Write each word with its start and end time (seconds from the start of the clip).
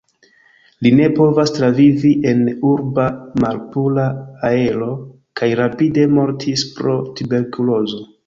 Li 0.85 0.91
ne 0.99 1.09
povas 1.17 1.51
travivi 1.57 2.13
en 2.29 2.41
urba 2.69 3.05
malpura 3.43 4.07
aero 4.51 4.89
kaj 5.41 5.51
rapide 5.61 6.07
mortis 6.17 6.67
pro 6.79 6.97
tuberkulozo. 7.21 8.03